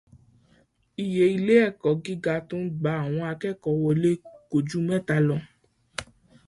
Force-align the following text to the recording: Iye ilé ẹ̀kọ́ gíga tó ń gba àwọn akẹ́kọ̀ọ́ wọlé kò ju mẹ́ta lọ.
Iye 1.03 1.23
ilé 1.35 1.55
ẹ̀kọ́ 1.67 1.91
gíga 2.03 2.35
tó 2.47 2.55
ń 2.63 2.67
gba 2.77 2.91
àwọn 3.03 3.25
akẹ́kọ̀ọ́ 3.31 3.79
wọlé 3.83 4.11
kò 4.49 4.57
ju 4.67 4.79
mẹ́ta 4.87 5.15
lọ. 5.27 5.37